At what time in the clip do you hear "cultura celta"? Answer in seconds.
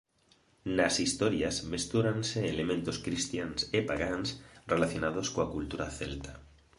5.53-6.33